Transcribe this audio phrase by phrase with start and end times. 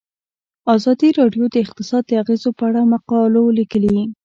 [0.75, 3.97] ازادي راډیو د اقتصاد د اغیزو په اړه مقالو لیکلي.